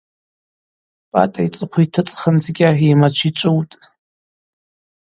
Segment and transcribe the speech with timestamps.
[1.11, 3.81] Пӏатӏа йцӏыхъва йтыцӏхындзыкӏьа йымачв йчӏвыутӏ.